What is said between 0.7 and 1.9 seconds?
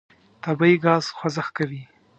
ګاز خوځښت کوي.